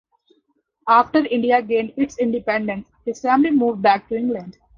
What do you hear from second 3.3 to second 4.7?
moved back to England.